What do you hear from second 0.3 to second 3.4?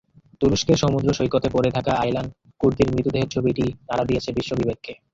তুরস্কের সমুদ্রসৈকতে পড়ে থাকা আয়লান কুর্দির মৃতদেহের